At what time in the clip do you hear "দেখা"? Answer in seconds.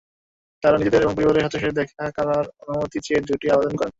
1.79-2.05